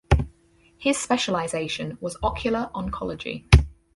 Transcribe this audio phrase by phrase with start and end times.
[0.79, 3.45] His specialization was ocular oncology.